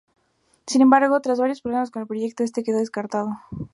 [0.65, 3.37] Sin embargo, tras varios problemas con el proyecto este quedó descartado.